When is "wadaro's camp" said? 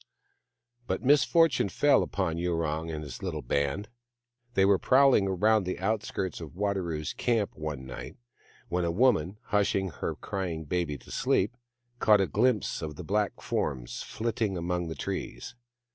6.55-7.55